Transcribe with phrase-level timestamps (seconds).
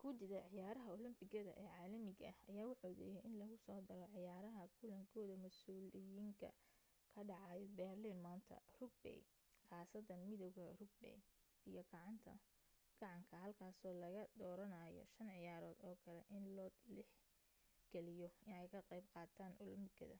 [0.00, 6.48] gudida ciyaaraha olobikada ee caalamiga ah ayaa u codeeyay in lagusoo daro ciyaaraha kulankooda masuuliyiinka
[7.12, 9.16] ka dhacaya berlin maanta rugby
[9.68, 11.12] khaasatan midawga rugby
[11.70, 12.32] iyo gacanka
[13.42, 17.08] halkaasoo laga dooranayo shan ciyaarood oo kale in loot ix
[17.92, 20.16] galiyo inay ka qayb qaataan olombikada